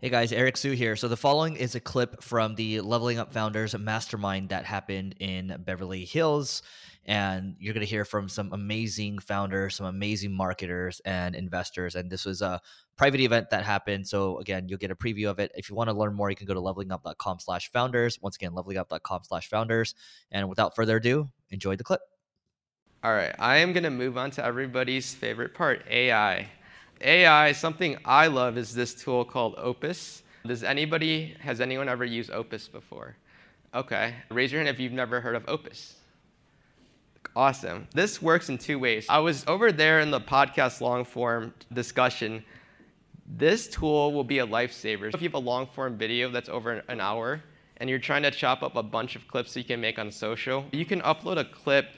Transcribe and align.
Hey 0.00 0.10
guys, 0.10 0.32
Eric 0.32 0.56
Siu 0.58 0.72
here. 0.72 0.96
So 0.96 1.08
the 1.08 1.16
following 1.16 1.56
is 1.56 1.74
a 1.74 1.80
clip 1.80 2.22
from 2.22 2.56
the 2.56 2.80
Leveling 2.80 3.18
Up 3.18 3.32
Founders 3.32 3.78
Mastermind 3.78 4.50
that 4.50 4.66
happened 4.66 5.14
in 5.18 5.56
Beverly 5.64 6.04
Hills. 6.04 6.62
And 7.06 7.54
you're 7.58 7.72
going 7.72 7.86
to 7.86 7.90
hear 7.90 8.04
from 8.04 8.28
some 8.28 8.52
amazing 8.52 9.20
founders, 9.20 9.76
some 9.76 9.86
amazing 9.86 10.32
marketers 10.32 11.00
and 11.06 11.34
investors. 11.34 11.94
And 11.94 12.10
this 12.10 12.26
was 12.26 12.42
a 12.42 12.60
private 12.96 13.20
event 13.20 13.48
that 13.50 13.64
happened. 13.64 14.06
So 14.06 14.38
again, 14.38 14.68
you'll 14.68 14.78
get 14.78 14.90
a 14.90 14.96
preview 14.96 15.30
of 15.30 15.38
it. 15.38 15.52
If 15.54 15.70
you 15.70 15.76
want 15.76 15.88
to 15.88 15.96
learn 15.96 16.14
more, 16.14 16.28
you 16.28 16.36
can 16.36 16.46
go 16.46 16.54
to 16.54 16.60
levelingup.com 16.60 17.38
slash 17.40 17.70
founders. 17.70 18.18
Once 18.20 18.36
again, 18.36 18.52
levelingup.com 18.52 19.22
slash 19.24 19.48
founders. 19.48 19.94
And 20.30 20.50
without 20.50 20.74
further 20.74 20.96
ado, 20.96 21.30
enjoy 21.50 21.76
the 21.76 21.84
clip. 21.84 22.00
All 23.02 23.12
right, 23.12 23.34
I 23.38 23.58
am 23.58 23.72
going 23.72 23.84
to 23.84 23.90
move 23.90 24.18
on 24.18 24.30
to 24.32 24.44
everybody's 24.44 25.14
favorite 25.14 25.54
part, 25.54 25.84
AI. 25.88 26.48
AI, 27.04 27.52
something 27.52 27.98
I 28.04 28.28
love 28.28 28.56
is 28.56 28.74
this 28.74 28.94
tool 28.94 29.24
called 29.24 29.54
Opus. 29.58 30.22
Does 30.46 30.64
anybody, 30.64 31.36
has 31.40 31.60
anyone 31.60 31.88
ever 31.88 32.04
used 32.04 32.30
Opus 32.30 32.66
before? 32.66 33.16
Okay, 33.74 34.14
raise 34.30 34.50
your 34.50 34.62
hand 34.62 34.74
if 34.74 34.80
you've 34.80 34.92
never 34.92 35.20
heard 35.20 35.36
of 35.36 35.44
Opus. 35.46 35.96
Awesome. 37.36 37.88
This 37.92 38.22
works 38.22 38.48
in 38.48 38.56
two 38.56 38.78
ways. 38.78 39.06
I 39.08 39.18
was 39.18 39.44
over 39.46 39.70
there 39.72 40.00
in 40.00 40.10
the 40.10 40.20
podcast 40.20 40.80
long 40.80 41.04
form 41.04 41.52
discussion. 41.72 42.44
This 43.26 43.68
tool 43.68 44.12
will 44.12 44.24
be 44.24 44.38
a 44.38 44.46
lifesaver. 44.46 45.12
If 45.12 45.20
you 45.20 45.28
have 45.28 45.34
a 45.34 45.38
long 45.38 45.66
form 45.66 45.98
video 45.98 46.30
that's 46.30 46.48
over 46.48 46.84
an 46.88 47.00
hour 47.00 47.42
and 47.78 47.90
you're 47.90 47.98
trying 47.98 48.22
to 48.22 48.30
chop 48.30 48.62
up 48.62 48.76
a 48.76 48.82
bunch 48.82 49.16
of 49.16 49.26
clips 49.26 49.56
you 49.56 49.64
can 49.64 49.80
make 49.80 49.98
on 49.98 50.10
social, 50.10 50.64
you 50.72 50.84
can 50.84 51.00
upload 51.02 51.38
a 51.38 51.44
clip 51.44 51.88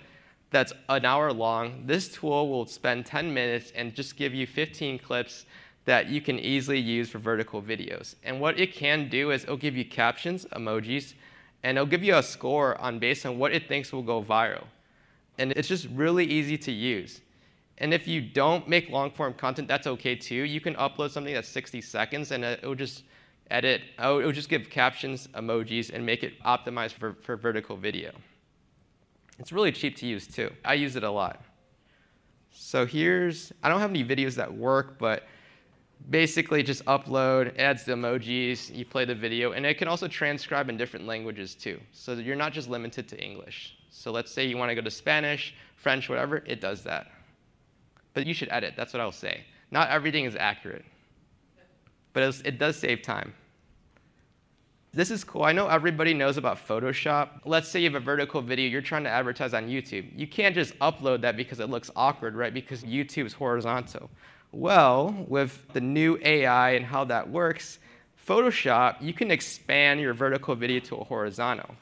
that's 0.50 0.72
an 0.88 1.04
hour 1.04 1.32
long. 1.32 1.86
This 1.86 2.08
tool 2.08 2.48
will 2.48 2.66
spend 2.66 3.06
10 3.06 3.32
minutes 3.32 3.72
and 3.74 3.94
just 3.94 4.16
give 4.16 4.34
you 4.34 4.46
15 4.46 4.98
clips 4.98 5.44
that 5.84 6.08
you 6.08 6.20
can 6.20 6.38
easily 6.38 6.78
use 6.78 7.08
for 7.08 7.18
vertical 7.18 7.62
videos. 7.62 8.16
And 8.24 8.40
what 8.40 8.58
it 8.58 8.72
can 8.74 9.08
do 9.08 9.30
is 9.30 9.44
it'll 9.44 9.56
give 9.56 9.76
you 9.76 9.84
captions, 9.84 10.44
emojis, 10.46 11.14
and 11.62 11.78
it'll 11.78 11.86
give 11.86 12.02
you 12.02 12.16
a 12.16 12.22
score 12.22 12.80
on 12.80 12.98
based 12.98 13.24
on 13.24 13.38
what 13.38 13.52
it 13.52 13.68
thinks 13.68 13.92
will 13.92 14.02
go 14.02 14.22
viral. 14.22 14.64
And 15.38 15.52
it's 15.52 15.68
just 15.68 15.86
really 15.88 16.24
easy 16.24 16.58
to 16.58 16.72
use. 16.72 17.20
And 17.78 17.92
if 17.92 18.08
you 18.08 18.20
don't 18.20 18.68
make 18.68 18.88
long 18.90 19.10
form 19.10 19.34
content, 19.34 19.68
that's 19.68 19.86
okay 19.86 20.16
too. 20.16 20.34
You 20.34 20.60
can 20.60 20.74
upload 20.74 21.10
something 21.10 21.34
that's 21.34 21.48
60 21.48 21.80
seconds 21.80 22.32
and 22.32 22.44
it'll 22.44 22.74
just 22.74 23.04
edit, 23.50 23.82
oh, 23.98 24.18
it'll 24.18 24.32
just 24.32 24.48
give 24.48 24.70
captions, 24.70 25.28
emojis, 25.34 25.92
and 25.92 26.04
make 26.04 26.24
it 26.24 26.42
optimized 26.42 26.92
for, 26.92 27.14
for 27.22 27.36
vertical 27.36 27.76
video. 27.76 28.12
It's 29.38 29.52
really 29.52 29.72
cheap 29.72 29.96
to 29.96 30.06
use 30.06 30.26
too. 30.26 30.52
I 30.64 30.74
use 30.74 30.96
it 30.96 31.02
a 31.02 31.10
lot. 31.10 31.42
So 32.50 32.86
here's, 32.86 33.52
I 33.62 33.68
don't 33.68 33.80
have 33.80 33.90
any 33.90 34.04
videos 34.04 34.34
that 34.36 34.52
work, 34.52 34.98
but 34.98 35.24
basically 36.10 36.62
just 36.62 36.84
upload, 36.86 37.58
adds 37.58 37.84
the 37.84 37.92
emojis, 37.92 38.74
you 38.74 38.84
play 38.84 39.04
the 39.04 39.14
video, 39.14 39.52
and 39.52 39.66
it 39.66 39.78
can 39.78 39.88
also 39.88 40.08
transcribe 40.08 40.68
in 40.68 40.76
different 40.76 41.06
languages 41.06 41.54
too. 41.54 41.78
So 41.92 42.14
you're 42.14 42.36
not 42.36 42.52
just 42.52 42.68
limited 42.68 43.08
to 43.08 43.22
English. 43.22 43.76
So 43.90 44.10
let's 44.10 44.32
say 44.32 44.46
you 44.46 44.56
want 44.56 44.70
to 44.70 44.74
go 44.74 44.80
to 44.80 44.90
Spanish, 44.90 45.54
French, 45.76 46.08
whatever, 46.08 46.42
it 46.46 46.60
does 46.60 46.82
that. 46.84 47.08
But 48.14 48.26
you 48.26 48.34
should 48.34 48.48
edit, 48.50 48.74
that's 48.76 48.92
what 48.92 49.00
I'll 49.00 49.12
say. 49.12 49.44
Not 49.70 49.90
everything 49.90 50.24
is 50.24 50.36
accurate, 50.36 50.84
but 52.12 52.22
it 52.44 52.58
does 52.58 52.76
save 52.76 53.02
time. 53.02 53.34
This 54.96 55.10
is 55.10 55.24
cool. 55.24 55.42
I 55.42 55.52
know 55.52 55.68
everybody 55.68 56.14
knows 56.14 56.38
about 56.38 56.56
Photoshop. 56.56 57.28
Let's 57.44 57.68
say 57.68 57.80
you 57.80 57.84
have 57.84 58.00
a 58.00 58.02
vertical 58.02 58.40
video 58.40 58.66
you're 58.66 58.80
trying 58.80 59.04
to 59.04 59.10
advertise 59.10 59.52
on 59.52 59.68
YouTube. 59.68 60.06
You 60.16 60.26
can't 60.26 60.54
just 60.54 60.74
upload 60.78 61.20
that 61.20 61.36
because 61.36 61.60
it 61.60 61.68
looks 61.68 61.90
awkward, 61.94 62.34
right? 62.34 62.54
Because 62.54 62.82
YouTube 62.82 63.26
is 63.26 63.34
horizontal. 63.34 64.08
Well, 64.52 65.26
with 65.28 65.62
the 65.74 65.82
new 65.82 66.18
AI 66.22 66.70
and 66.70 66.86
how 66.86 67.04
that 67.04 67.28
works, 67.28 67.78
Photoshop, 68.26 69.02
you 69.02 69.12
can 69.12 69.30
expand 69.30 70.00
your 70.00 70.14
vertical 70.14 70.54
video 70.54 70.80
to 70.80 70.96
a 70.96 71.04
horizontal. 71.04 71.74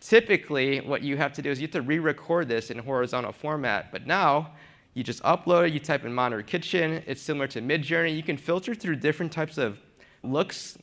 Typically, 0.00 0.78
what 0.78 1.02
you 1.02 1.16
have 1.16 1.32
to 1.32 1.42
do 1.42 1.50
is 1.50 1.60
you 1.60 1.66
have 1.66 1.72
to 1.72 1.82
re-record 1.82 2.46
this 2.46 2.70
in 2.70 2.78
horizontal 2.78 3.32
format, 3.32 3.90
but 3.90 4.06
now 4.06 4.52
you 4.94 5.02
just 5.02 5.24
upload 5.24 5.66
it, 5.66 5.72
you 5.72 5.80
type 5.80 6.04
in 6.04 6.14
Monitor 6.14 6.44
Kitchen, 6.44 7.02
it's 7.04 7.20
similar 7.20 7.48
to 7.48 7.60
Midjourney. 7.60 8.14
You 8.14 8.22
can 8.22 8.36
filter 8.36 8.76
through 8.76 8.94
different 8.94 9.32
types 9.32 9.58
of 9.58 9.80
looks 10.22 10.78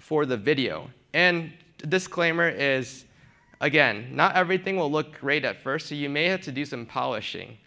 for 0.00 0.26
the 0.26 0.36
video. 0.36 0.90
And 1.12 1.52
disclaimer 1.88 2.48
is, 2.48 3.04
again, 3.60 4.14
not 4.14 4.34
everything 4.34 4.76
will 4.76 4.90
look 4.90 5.18
great 5.20 5.44
at 5.44 5.62
first, 5.62 5.88
so 5.88 5.94
you 5.94 6.08
may 6.08 6.24
have 6.26 6.42
to 6.42 6.52
do 6.52 6.64
some 6.64 6.86
polishing. 6.86 7.58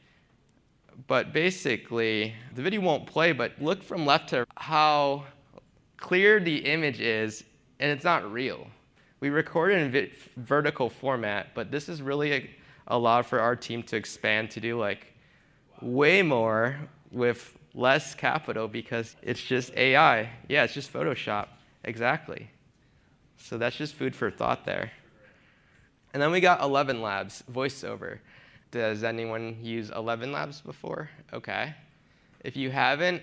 But 1.07 1.33
basically, 1.33 2.35
the 2.55 2.61
video 2.61 2.81
won't 2.81 3.05
play, 3.07 3.31
but 3.31 3.53
look 3.61 3.81
from 3.81 4.05
left 4.05 4.29
to 4.29 4.45
how 4.57 5.25
clear 5.97 6.39
the 6.39 6.57
image 6.57 6.99
is, 6.99 7.43
and 7.79 7.91
it's 7.91 8.03
not 8.03 8.31
real. 8.31 8.67
We 9.19 9.29
recorded 9.29 9.95
in 9.95 10.11
vertical 10.37 10.89
format, 10.89 11.47
but 11.53 11.71
this 11.71 11.89
is 11.89 12.01
really 12.01 12.33
a, 12.33 12.49
allowed 12.87 13.25
for 13.25 13.39
our 13.39 13.55
team 13.55 13.83
to 13.83 13.95
expand 13.95 14.51
to 14.51 14.59
do 14.59 14.79
like 14.79 15.13
way 15.81 16.21
more 16.21 16.77
with 17.11 17.57
less 17.73 18.15
capital 18.15 18.67
because 18.67 19.15
it's 19.21 19.41
just 19.41 19.73
AI. 19.75 20.29
Yeah, 20.47 20.63
it's 20.63 20.73
just 20.73 20.91
Photoshop. 20.91 21.47
Exactly. 21.83 22.49
So 23.37 23.57
that's 23.57 23.75
just 23.75 23.95
food 23.95 24.15
for 24.15 24.29
thought 24.29 24.65
there. 24.65 24.91
And 26.13 26.21
then 26.21 26.31
we 26.31 26.39
got 26.39 26.59
ElevenLabs, 26.61 27.43
voiceover. 27.51 28.19
Does 28.71 29.03
anyone 29.03 29.57
use 29.61 29.89
ElevenLabs 29.89 30.63
before? 30.63 31.09
Okay. 31.33 31.73
If 32.43 32.55
you 32.55 32.69
haven't, 32.71 33.21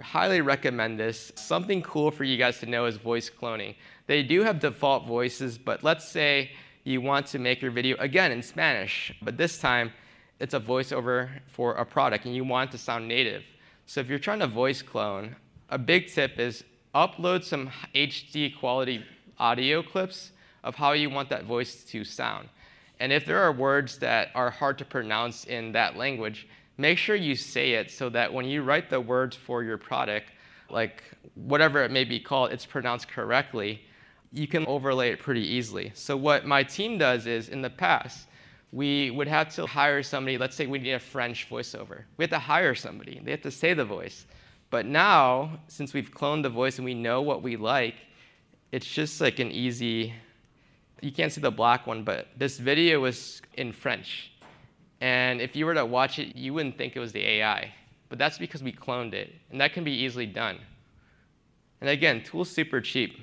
highly 0.00 0.40
recommend 0.40 0.98
this. 0.98 1.32
Something 1.36 1.82
cool 1.82 2.10
for 2.10 2.24
you 2.24 2.36
guys 2.36 2.58
to 2.60 2.66
know 2.66 2.86
is 2.86 2.96
voice 2.96 3.30
cloning. 3.30 3.76
They 4.06 4.22
do 4.22 4.42
have 4.42 4.60
default 4.60 5.06
voices, 5.06 5.58
but 5.58 5.84
let's 5.84 6.08
say 6.08 6.50
you 6.84 7.00
want 7.00 7.26
to 7.28 7.38
make 7.38 7.62
your 7.62 7.70
video 7.70 7.96
again 7.98 8.30
in 8.32 8.42
Spanish, 8.42 9.12
but 9.22 9.36
this 9.36 9.58
time 9.58 9.92
it's 10.38 10.54
a 10.54 10.60
voiceover 10.60 11.28
for 11.46 11.74
a 11.74 11.84
product 11.84 12.26
and 12.26 12.34
you 12.34 12.44
want 12.44 12.70
it 12.70 12.72
to 12.72 12.78
sound 12.78 13.08
native. 13.08 13.42
So 13.86 14.00
if 14.00 14.08
you're 14.08 14.18
trying 14.18 14.40
to 14.40 14.46
voice 14.46 14.82
clone, 14.82 15.34
a 15.70 15.78
big 15.78 16.08
tip 16.08 16.38
is 16.38 16.64
upload 16.96 17.44
some 17.44 17.70
HD 17.94 18.58
quality 18.58 19.04
audio 19.38 19.82
clips 19.82 20.32
of 20.64 20.74
how 20.74 20.92
you 20.92 21.10
want 21.10 21.28
that 21.28 21.44
voice 21.44 21.84
to 21.84 22.02
sound. 22.02 22.48
And 22.98 23.12
if 23.12 23.26
there 23.26 23.42
are 23.42 23.52
words 23.52 23.98
that 23.98 24.30
are 24.34 24.50
hard 24.50 24.78
to 24.78 24.84
pronounce 24.84 25.44
in 25.44 25.72
that 25.72 25.96
language, 25.96 26.48
make 26.78 26.96
sure 26.96 27.14
you 27.14 27.36
say 27.36 27.72
it 27.72 27.90
so 27.90 28.08
that 28.08 28.32
when 28.32 28.46
you 28.46 28.62
write 28.62 28.88
the 28.88 29.00
words 29.00 29.36
for 29.36 29.62
your 29.62 29.76
product, 29.76 30.30
like 30.70 31.04
whatever 31.34 31.84
it 31.84 31.90
may 31.90 32.04
be 32.04 32.18
called, 32.18 32.52
it's 32.52 32.66
pronounced 32.66 33.08
correctly 33.08 33.82
you 34.32 34.46
can 34.46 34.66
overlay 34.66 35.10
it 35.10 35.20
pretty 35.20 35.46
easily. 35.46 35.90
So 35.94 36.16
what 36.16 36.44
my 36.44 36.62
team 36.62 36.98
does 36.98 37.26
is 37.26 37.48
in 37.48 37.62
the 37.62 37.70
past, 37.70 38.26
we 38.72 39.10
would 39.10 39.28
have 39.28 39.54
to 39.54 39.66
hire 39.66 40.02
somebody, 40.02 40.36
let's 40.36 40.56
say 40.56 40.66
we 40.66 40.78
need 40.78 40.92
a 40.92 40.98
French 40.98 41.48
voiceover. 41.48 42.02
We 42.16 42.24
have 42.24 42.30
to 42.30 42.38
hire 42.38 42.74
somebody, 42.74 43.20
they 43.22 43.30
have 43.30 43.42
to 43.42 43.50
say 43.50 43.74
the 43.74 43.84
voice. 43.84 44.26
But 44.76 44.84
now, 44.84 45.60
since 45.68 45.94
we've 45.94 46.10
cloned 46.10 46.42
the 46.42 46.50
voice 46.50 46.76
and 46.76 46.84
we 46.84 46.92
know 46.92 47.22
what 47.22 47.42
we 47.42 47.56
like, 47.56 47.94
it's 48.72 48.84
just 48.84 49.22
like 49.22 49.38
an 49.38 49.50
easy, 49.50 50.12
you 51.00 51.10
can't 51.10 51.32
see 51.32 51.40
the 51.40 51.50
black 51.50 51.86
one, 51.86 52.04
but 52.04 52.26
this 52.36 52.58
video 52.58 53.00
was 53.00 53.40
in 53.54 53.72
French. 53.72 54.32
And 55.00 55.40
if 55.40 55.56
you 55.56 55.64
were 55.64 55.72
to 55.72 55.86
watch 55.86 56.18
it, 56.18 56.36
you 56.36 56.52
wouldn't 56.52 56.76
think 56.76 56.94
it 56.94 57.00
was 57.00 57.10
the 57.10 57.24
AI. 57.26 57.72
But 58.10 58.18
that's 58.18 58.36
because 58.36 58.62
we 58.62 58.70
cloned 58.70 59.14
it, 59.14 59.32
and 59.50 59.58
that 59.62 59.72
can 59.72 59.82
be 59.82 59.92
easily 59.92 60.26
done. 60.26 60.58
And 61.80 61.88
again, 61.88 62.22
tool's 62.22 62.50
super 62.50 62.82
cheap. 62.82 63.18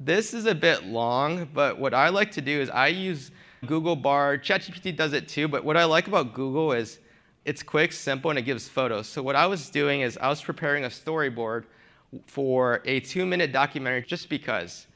This 0.00 0.34
is 0.34 0.46
a 0.46 0.56
bit 0.56 0.86
long, 0.86 1.48
but 1.54 1.78
what 1.78 1.94
I 1.94 2.08
like 2.08 2.32
to 2.32 2.40
do 2.40 2.60
is 2.60 2.68
I 2.68 2.88
use 2.88 3.30
Google 3.64 3.94
Bard. 3.94 4.42
ChatGPT 4.42 4.96
does 4.96 5.12
it 5.12 5.28
too, 5.28 5.46
but 5.46 5.62
what 5.64 5.76
I 5.76 5.84
like 5.84 6.08
about 6.08 6.34
Google 6.34 6.72
is 6.72 6.98
it's 7.48 7.62
quick, 7.62 7.92
simple, 7.92 8.28
and 8.28 8.38
it 8.38 8.42
gives 8.42 8.68
photos. 8.68 9.06
So 9.06 9.22
what 9.22 9.34
I 9.34 9.46
was 9.46 9.70
doing 9.70 10.02
is 10.02 10.18
I 10.18 10.28
was 10.28 10.42
preparing 10.42 10.84
a 10.84 10.88
storyboard 10.88 11.64
for 12.26 12.82
a 12.84 13.00
two-minute 13.00 13.52
documentary 13.52 14.02
just 14.02 14.28
because. 14.28 14.86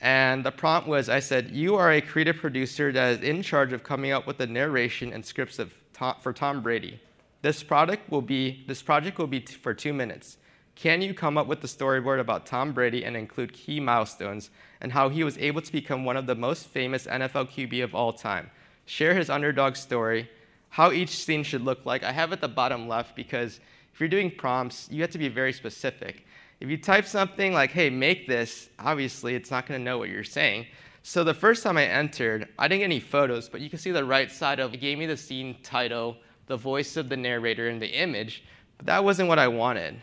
And 0.00 0.44
the 0.44 0.50
prompt 0.50 0.88
was 0.88 1.08
I 1.08 1.20
said, 1.20 1.52
You 1.52 1.76
are 1.76 1.92
a 1.92 2.00
creative 2.00 2.36
producer 2.36 2.90
that 2.90 3.12
is 3.12 3.20
in 3.20 3.42
charge 3.42 3.72
of 3.72 3.84
coming 3.84 4.10
up 4.10 4.26
with 4.26 4.38
the 4.38 4.46
narration 4.48 5.12
and 5.12 5.24
scripts 5.24 5.60
of 5.60 5.72
Tom, 5.92 6.16
for 6.20 6.32
Tom 6.32 6.62
Brady. 6.62 6.98
This 7.42 7.62
product 7.62 8.10
will 8.10 8.22
be 8.22 8.64
this 8.66 8.82
project 8.82 9.16
will 9.18 9.28
be 9.28 9.40
for 9.40 9.72
two 9.72 9.92
minutes. 9.92 10.38
Can 10.74 11.02
you 11.02 11.14
come 11.14 11.38
up 11.38 11.46
with 11.46 11.60
the 11.60 11.68
storyboard 11.68 12.18
about 12.18 12.44
Tom 12.44 12.72
Brady 12.72 13.04
and 13.04 13.16
include 13.16 13.52
key 13.52 13.78
milestones 13.78 14.50
and 14.80 14.90
how 14.90 15.10
he 15.10 15.22
was 15.22 15.38
able 15.38 15.62
to 15.62 15.70
become 15.70 16.04
one 16.04 16.16
of 16.16 16.26
the 16.26 16.34
most 16.34 16.66
famous 16.66 17.06
NFL 17.06 17.50
QB 17.50 17.84
of 17.84 17.94
all 17.94 18.12
time? 18.12 18.50
Share 18.86 19.14
his 19.14 19.30
underdog 19.30 19.76
story, 19.76 20.28
how 20.70 20.92
each 20.92 21.10
scene 21.10 21.42
should 21.42 21.62
look 21.62 21.84
like. 21.84 22.02
I 22.02 22.12
have 22.12 22.32
at 22.32 22.40
the 22.40 22.48
bottom 22.48 22.88
left 22.88 23.14
because 23.14 23.60
if 23.92 24.00
you're 24.00 24.08
doing 24.08 24.30
prompts, 24.30 24.88
you 24.90 25.02
have 25.02 25.10
to 25.10 25.18
be 25.18 25.28
very 25.28 25.52
specific. 25.52 26.24
If 26.60 26.68
you 26.70 26.78
type 26.78 27.06
something 27.06 27.52
like, 27.52 27.70
hey, 27.70 27.90
make 27.90 28.26
this, 28.26 28.70
obviously 28.78 29.34
it's 29.34 29.50
not 29.50 29.66
going 29.66 29.80
to 29.80 29.84
know 29.84 29.98
what 29.98 30.08
you're 30.08 30.24
saying. 30.24 30.66
So 31.02 31.24
the 31.24 31.34
first 31.34 31.62
time 31.62 31.76
I 31.76 31.84
entered, 31.84 32.48
I 32.58 32.68
didn't 32.68 32.80
get 32.80 32.84
any 32.84 33.00
photos, 33.00 33.48
but 33.48 33.60
you 33.60 33.70
can 33.70 33.78
see 33.78 33.90
the 33.90 34.04
right 34.04 34.30
side 34.30 34.60
of 34.60 34.74
it 34.74 34.78
gave 34.78 34.98
me 34.98 35.06
the 35.06 35.16
scene 35.16 35.56
title, 35.62 36.16
the 36.46 36.56
voice 36.56 36.96
of 36.96 37.08
the 37.08 37.16
narrator, 37.16 37.68
and 37.68 37.80
the 37.80 37.88
image. 37.88 38.44
But 38.76 38.86
that 38.86 39.02
wasn't 39.02 39.28
what 39.28 39.38
I 39.38 39.48
wanted. 39.48 40.00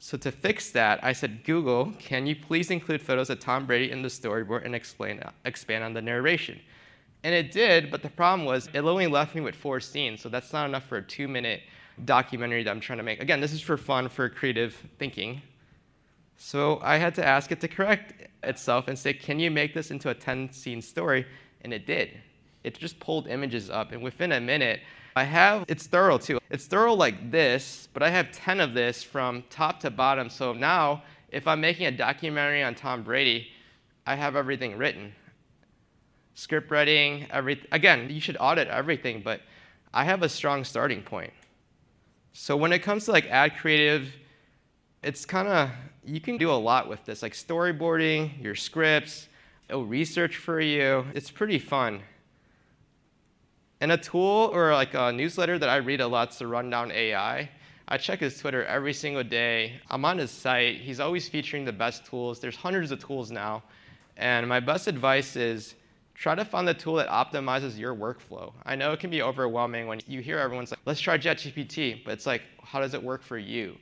So 0.00 0.16
to 0.18 0.32
fix 0.32 0.70
that, 0.70 1.02
I 1.04 1.12
said, 1.12 1.44
Google, 1.44 1.92
can 1.98 2.26
you 2.26 2.36
please 2.36 2.70
include 2.70 3.02
photos 3.02 3.30
of 3.30 3.40
Tom 3.40 3.66
Brady 3.66 3.90
in 3.90 4.00
the 4.00 4.08
storyboard 4.08 4.64
and 4.64 4.74
explain, 4.74 5.22
expand 5.44 5.84
on 5.84 5.92
the 5.92 6.02
narration? 6.02 6.60
And 7.24 7.34
it 7.34 7.50
did, 7.50 7.90
but 7.90 8.02
the 8.02 8.08
problem 8.08 8.46
was 8.46 8.68
it 8.72 8.80
only 8.80 9.06
left 9.06 9.34
me 9.34 9.40
with 9.40 9.56
four 9.56 9.80
scenes, 9.80 10.20
so 10.20 10.28
that's 10.28 10.52
not 10.52 10.68
enough 10.68 10.84
for 10.84 10.98
a 10.98 11.02
two 11.02 11.26
minute 11.26 11.62
documentary 12.04 12.62
that 12.62 12.70
I'm 12.70 12.80
trying 12.80 12.98
to 12.98 13.02
make. 13.02 13.20
Again, 13.20 13.40
this 13.40 13.52
is 13.52 13.60
for 13.60 13.76
fun, 13.76 14.08
for 14.08 14.28
creative 14.28 14.76
thinking. 14.98 15.42
So 16.36 16.78
I 16.82 16.96
had 16.96 17.14
to 17.16 17.26
ask 17.26 17.50
it 17.50 17.60
to 17.60 17.68
correct 17.68 18.28
itself 18.44 18.86
and 18.86 18.96
say, 18.96 19.12
can 19.12 19.40
you 19.40 19.50
make 19.50 19.74
this 19.74 19.90
into 19.90 20.10
a 20.10 20.14
10 20.14 20.52
scene 20.52 20.80
story? 20.80 21.26
And 21.62 21.72
it 21.72 21.86
did. 21.86 22.20
It 22.62 22.78
just 22.78 23.00
pulled 23.00 23.26
images 23.26 23.70
up, 23.70 23.92
and 23.92 24.02
within 24.02 24.32
a 24.32 24.40
minute, 24.40 24.80
I 25.16 25.24
have, 25.24 25.64
it's 25.66 25.88
thorough 25.88 26.18
too. 26.18 26.38
It's 26.50 26.66
thorough 26.66 26.94
like 26.94 27.32
this, 27.32 27.88
but 27.92 28.04
I 28.04 28.10
have 28.10 28.30
10 28.30 28.60
of 28.60 28.74
this 28.74 29.02
from 29.02 29.42
top 29.50 29.80
to 29.80 29.90
bottom. 29.90 30.30
So 30.30 30.52
now, 30.52 31.02
if 31.30 31.48
I'm 31.48 31.60
making 31.60 31.86
a 31.86 31.90
documentary 31.90 32.62
on 32.62 32.76
Tom 32.76 33.02
Brady, 33.02 33.48
I 34.06 34.14
have 34.14 34.36
everything 34.36 34.76
written. 34.78 35.12
Script 36.38 36.70
writing, 36.70 37.26
every, 37.32 37.60
again, 37.72 38.08
you 38.08 38.20
should 38.20 38.36
audit 38.38 38.68
everything, 38.68 39.20
but 39.22 39.40
I 39.92 40.04
have 40.04 40.22
a 40.22 40.28
strong 40.28 40.62
starting 40.62 41.02
point. 41.02 41.32
So 42.32 42.56
when 42.56 42.72
it 42.72 42.78
comes 42.78 43.06
to 43.06 43.10
like 43.10 43.26
ad 43.26 43.56
creative, 43.56 44.08
it's 45.02 45.26
kind 45.26 45.48
of, 45.48 45.70
you 46.04 46.20
can 46.20 46.36
do 46.36 46.52
a 46.52 46.54
lot 46.54 46.88
with 46.88 47.04
this, 47.04 47.22
like 47.22 47.32
storyboarding, 47.32 48.40
your 48.40 48.54
scripts, 48.54 49.28
it'll 49.68 49.84
research 49.84 50.36
for 50.36 50.60
you. 50.60 51.04
It's 51.12 51.28
pretty 51.28 51.58
fun. 51.58 52.02
And 53.80 53.90
a 53.90 53.96
tool 53.96 54.52
or 54.52 54.72
like 54.74 54.94
a 54.94 55.10
newsletter 55.10 55.58
that 55.58 55.68
I 55.68 55.78
read 55.78 56.00
a 56.00 56.06
lot 56.06 56.30
is 56.30 56.36
to 56.36 56.46
Rundown 56.46 56.92
AI. 56.92 57.50
I 57.88 57.96
check 57.96 58.20
his 58.20 58.38
Twitter 58.38 58.64
every 58.66 58.92
single 58.92 59.24
day. 59.24 59.80
I'm 59.90 60.04
on 60.04 60.18
his 60.18 60.30
site. 60.30 60.76
He's 60.76 61.00
always 61.00 61.28
featuring 61.28 61.64
the 61.64 61.72
best 61.72 62.06
tools. 62.06 62.38
There's 62.38 62.54
hundreds 62.54 62.92
of 62.92 63.04
tools 63.04 63.32
now. 63.32 63.64
And 64.16 64.48
my 64.48 64.60
best 64.60 64.86
advice 64.86 65.34
is 65.34 65.74
try 66.18 66.34
to 66.34 66.44
find 66.44 66.66
the 66.66 66.74
tool 66.74 66.94
that 66.94 67.08
optimizes 67.08 67.78
your 67.78 67.94
workflow. 67.94 68.52
I 68.64 68.74
know 68.74 68.92
it 68.92 68.98
can 68.98 69.08
be 69.08 69.22
overwhelming 69.22 69.86
when 69.86 70.00
you 70.08 70.20
hear 70.20 70.38
everyone's 70.38 70.72
like, 70.72 70.80
let's 70.84 71.00
try 71.00 71.16
ChatGPT, 71.16 72.04
but 72.04 72.12
it's 72.12 72.26
like, 72.26 72.42
how 72.62 72.80
does 72.80 72.94
it 72.94 73.02
work 73.02 73.22
for 73.22 73.38
you? 73.38 73.76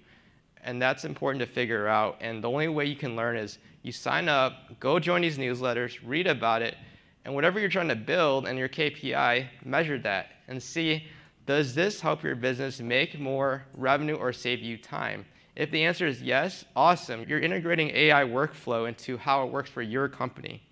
And 0.62 0.80
that's 0.82 1.06
important 1.06 1.40
to 1.40 1.50
figure 1.50 1.88
out. 1.88 2.18
And 2.20 2.44
the 2.44 2.50
only 2.50 2.68
way 2.68 2.84
you 2.84 2.96
can 2.96 3.16
learn 3.16 3.36
is 3.36 3.58
you 3.82 3.90
sign 3.90 4.28
up, 4.28 4.78
go 4.80 4.98
join 4.98 5.22
these 5.22 5.38
newsletters, 5.38 5.98
read 6.04 6.26
about 6.26 6.60
it, 6.60 6.76
and 7.24 7.34
whatever 7.34 7.58
you're 7.58 7.70
trying 7.70 7.88
to 7.88 7.96
build 7.96 8.46
and 8.46 8.58
your 8.58 8.68
KPI, 8.68 9.46
measure 9.64 9.98
that 10.00 10.32
and 10.46 10.62
see 10.62 11.04
does 11.46 11.74
this 11.74 12.00
help 12.00 12.24
your 12.24 12.34
business 12.34 12.80
make 12.80 13.20
more 13.20 13.64
revenue 13.74 14.16
or 14.16 14.32
save 14.32 14.60
you 14.60 14.76
time? 14.76 15.24
If 15.54 15.70
the 15.70 15.84
answer 15.84 16.06
is 16.06 16.20
yes, 16.20 16.64
awesome. 16.74 17.24
You're 17.28 17.38
integrating 17.38 17.90
AI 17.90 18.24
workflow 18.24 18.88
into 18.88 19.16
how 19.16 19.46
it 19.46 19.52
works 19.52 19.70
for 19.70 19.80
your 19.80 20.08
company. 20.08 20.65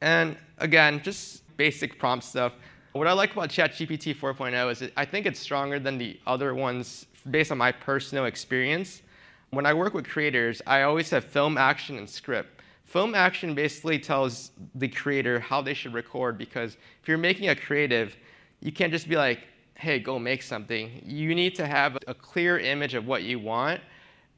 And 0.00 0.36
again, 0.58 1.00
just 1.02 1.42
basic 1.56 1.98
prompt 1.98 2.24
stuff. 2.24 2.52
What 2.92 3.06
I 3.06 3.12
like 3.12 3.32
about 3.32 3.50
ChatGPT 3.50 4.16
4.0 4.16 4.72
is 4.72 4.90
I 4.96 5.04
think 5.04 5.26
it's 5.26 5.38
stronger 5.38 5.78
than 5.78 5.98
the 5.98 6.18
other 6.26 6.54
ones 6.54 7.06
based 7.30 7.52
on 7.52 7.58
my 7.58 7.72
personal 7.72 8.24
experience. 8.24 9.02
When 9.50 9.66
I 9.66 9.74
work 9.74 9.94
with 9.94 10.06
creators, 10.06 10.62
I 10.66 10.82
always 10.82 11.10
have 11.10 11.24
film, 11.24 11.56
action, 11.56 11.96
and 11.96 12.08
script. 12.08 12.60
Film 12.84 13.14
action 13.14 13.54
basically 13.54 13.98
tells 13.98 14.50
the 14.74 14.88
creator 14.88 15.40
how 15.40 15.60
they 15.60 15.74
should 15.74 15.92
record 15.92 16.38
because 16.38 16.76
if 17.02 17.08
you're 17.08 17.18
making 17.18 17.50
a 17.50 17.54
creative, 17.54 18.16
you 18.60 18.72
can't 18.72 18.92
just 18.92 19.08
be 19.08 19.16
like, 19.16 19.46
hey, 19.74 19.98
go 19.98 20.18
make 20.18 20.42
something. 20.42 21.02
You 21.04 21.34
need 21.34 21.54
to 21.56 21.66
have 21.66 21.98
a 22.06 22.14
clear 22.14 22.58
image 22.58 22.94
of 22.94 23.06
what 23.06 23.22
you 23.22 23.38
want 23.38 23.80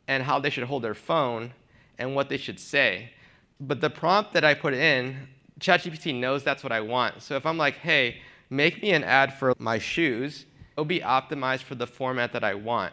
and 0.08 0.22
how 0.22 0.38
they 0.38 0.50
should 0.50 0.64
hold 0.64 0.82
their 0.82 0.94
phone 0.94 1.52
and 1.98 2.14
what 2.14 2.28
they 2.28 2.36
should 2.36 2.58
say. 2.58 3.12
But 3.60 3.80
the 3.80 3.90
prompt 3.90 4.32
that 4.32 4.44
I 4.44 4.54
put 4.54 4.74
in, 4.74 5.28
ChatGPT 5.60 6.18
knows 6.18 6.42
that's 6.42 6.62
what 6.62 6.72
I 6.72 6.80
want. 6.80 7.22
So 7.22 7.36
if 7.36 7.46
I'm 7.46 7.58
like, 7.58 7.76
hey, 7.76 8.16
make 8.48 8.82
me 8.82 8.90
an 8.92 9.04
ad 9.04 9.34
for 9.34 9.54
my 9.58 9.78
shoes, 9.78 10.46
it'll 10.72 10.84
be 10.84 11.00
optimized 11.00 11.62
for 11.62 11.74
the 11.74 11.86
format 11.86 12.32
that 12.32 12.42
I 12.42 12.54
want. 12.54 12.92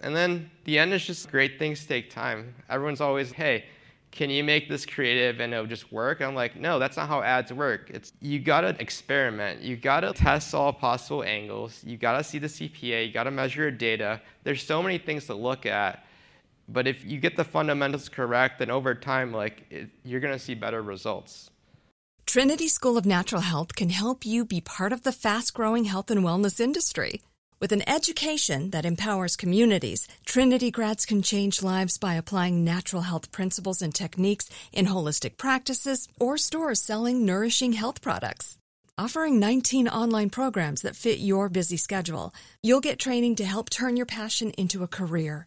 And 0.00 0.16
then 0.16 0.50
the 0.64 0.78
end 0.78 0.92
is 0.92 1.04
just 1.04 1.30
great 1.30 1.58
things 1.58 1.84
take 1.86 2.10
time. 2.10 2.54
Everyone's 2.68 3.00
always, 3.00 3.32
hey, 3.32 3.64
can 4.10 4.28
you 4.28 4.44
make 4.44 4.68
this 4.68 4.84
creative 4.84 5.40
and 5.40 5.54
it'll 5.54 5.66
just 5.66 5.90
work? 5.90 6.20
I'm 6.20 6.34
like, 6.34 6.56
no, 6.56 6.78
that's 6.78 6.96
not 6.96 7.08
how 7.08 7.22
ads 7.22 7.52
work. 7.52 7.88
It's 7.88 8.12
you 8.20 8.40
gotta 8.40 8.76
experiment. 8.78 9.62
You 9.62 9.76
gotta 9.76 10.12
test 10.12 10.54
all 10.54 10.72
possible 10.72 11.22
angles. 11.22 11.82
You 11.84 11.96
gotta 11.96 12.22
see 12.22 12.38
the 12.38 12.46
CPA. 12.46 13.06
You 13.06 13.12
gotta 13.12 13.30
measure 13.30 13.62
your 13.62 13.70
data. 13.70 14.20
There's 14.44 14.62
so 14.62 14.82
many 14.82 14.98
things 14.98 15.26
to 15.26 15.34
look 15.34 15.64
at. 15.64 16.04
But 16.72 16.86
if 16.86 17.04
you 17.04 17.18
get 17.20 17.36
the 17.36 17.44
fundamentals 17.44 18.08
correct, 18.08 18.58
then 18.58 18.70
over 18.70 18.94
time, 18.94 19.32
like 19.32 19.66
it, 19.70 19.90
you're 20.04 20.20
gonna 20.20 20.38
see 20.38 20.54
better 20.54 20.82
results. 20.82 21.50
Trinity 22.24 22.68
School 22.68 22.96
of 22.96 23.04
Natural 23.04 23.42
Health 23.42 23.74
can 23.74 23.90
help 23.90 24.24
you 24.24 24.44
be 24.44 24.60
part 24.60 24.92
of 24.92 25.02
the 25.02 25.12
fast-growing 25.12 25.84
health 25.84 26.10
and 26.10 26.22
wellness 26.24 26.60
industry. 26.60 27.20
With 27.60 27.72
an 27.72 27.88
education 27.88 28.70
that 28.70 28.84
empowers 28.86 29.36
communities, 29.36 30.08
Trinity 30.24 30.70
grads 30.70 31.04
can 31.04 31.22
change 31.22 31.62
lives 31.62 31.98
by 31.98 32.14
applying 32.14 32.64
natural 32.64 33.02
health 33.02 33.30
principles 33.32 33.82
and 33.82 33.94
techniques 33.94 34.48
in 34.72 34.86
holistic 34.86 35.36
practices 35.36 36.08
or 36.18 36.38
stores 36.38 36.80
selling 36.80 37.26
nourishing 37.26 37.74
health 37.74 38.00
products. 38.00 38.56
offering 38.98 39.38
19 39.40 39.88
online 39.88 40.30
programs 40.30 40.82
that 40.82 40.96
fit 40.96 41.18
your 41.18 41.48
busy 41.48 41.76
schedule. 41.76 42.32
You'll 42.62 42.80
get 42.80 42.98
training 42.98 43.36
to 43.36 43.44
help 43.44 43.70
turn 43.70 43.96
your 43.96 44.06
passion 44.06 44.50
into 44.52 44.82
a 44.82 44.88
career. 44.88 45.46